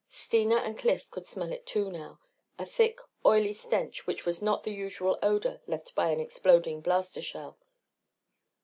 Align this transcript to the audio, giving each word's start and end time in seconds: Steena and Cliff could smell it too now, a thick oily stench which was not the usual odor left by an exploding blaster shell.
Steena 0.09 0.55
and 0.55 0.79
Cliff 0.79 1.11
could 1.11 1.27
smell 1.27 1.51
it 1.51 1.67
too 1.67 1.91
now, 1.91 2.17
a 2.57 2.65
thick 2.65 2.97
oily 3.23 3.53
stench 3.53 4.07
which 4.07 4.25
was 4.25 4.41
not 4.41 4.63
the 4.63 4.73
usual 4.73 5.19
odor 5.21 5.61
left 5.67 5.93
by 5.93 6.09
an 6.09 6.19
exploding 6.19 6.81
blaster 6.81 7.21
shell. 7.21 7.59